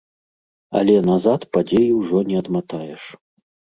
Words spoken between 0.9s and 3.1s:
назад падзеі ўжо не адматаеш.